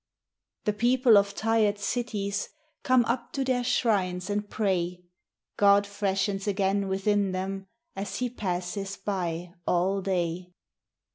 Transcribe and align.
The 0.65 0.73
people 0.73 1.15
of 1.15 1.35
tired 1.35 1.77
cities 1.77 2.49
Come 2.81 3.05
up 3.05 3.31
to 3.33 3.43
their 3.43 3.63
shrines 3.63 4.31
and 4.31 4.49
pray; 4.49 5.03
God 5.57 5.85
freshens 5.85 6.47
again 6.47 6.87
within 6.87 7.33
them, 7.33 7.67
As 7.95 8.15
he 8.15 8.27
passes 8.27 8.97
by 8.97 9.53
all 9.67 10.01
day. 10.01 10.53